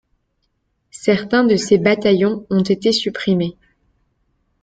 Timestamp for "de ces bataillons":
1.43-2.47